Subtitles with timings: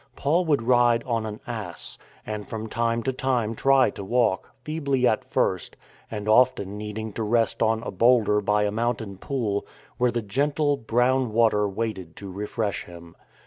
[0.15, 5.07] Paul would ride on an ass, and from time to time try to walk, feebly
[5.07, 5.77] at first,
[6.09, 9.63] and often needing to rest on a boulder by a mountain pool,
[9.99, 13.15] where the gentle, brown water waited to refresh him.